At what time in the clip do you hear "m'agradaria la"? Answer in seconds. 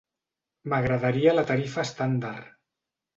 0.71-1.43